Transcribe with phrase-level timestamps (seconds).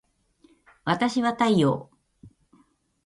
[0.83, 1.91] わたしは太陽